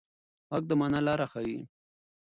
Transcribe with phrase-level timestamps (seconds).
[0.51, 1.59] غږ د مانا لاره ښيي.